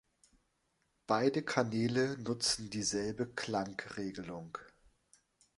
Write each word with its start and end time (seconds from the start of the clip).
Beide 1.05 1.43
Kanäle 1.43 2.17
nutzen 2.17 2.71
dieselbe 2.71 3.27
Klangregelung. 3.27 4.57